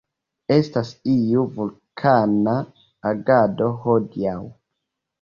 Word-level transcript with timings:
Estas 0.53 0.93
iu 1.15 1.43
vulkana 1.59 2.57
agado 3.13 3.71
hodiaŭ. 3.89 4.39